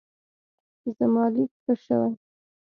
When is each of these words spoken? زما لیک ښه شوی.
زما 0.97 1.23
لیک 1.33 1.51
ښه 1.63 1.73
شوی. 1.83 2.11